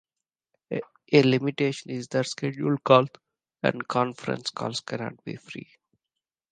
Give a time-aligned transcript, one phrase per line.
[1.11, 3.09] A limitation is that scheduled calls
[3.61, 5.73] and conference calls cannot be free.